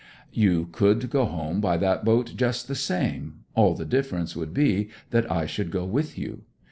'You 0.33 0.67
could 0.71 1.11
go 1.11 1.25
home 1.25 1.61
by 1.61 1.77
that 1.77 2.03
boat 2.03 2.33
just 2.35 2.67
the 2.67 2.73
same. 2.73 3.43
All 3.53 3.75
the 3.75 3.85
difference 3.85 4.35
would 4.35 4.51
be 4.51 4.89
that 5.11 5.31
I 5.31 5.45
should 5.45 5.69
go 5.69 5.85
with 5.85 6.17
you. 6.17 6.41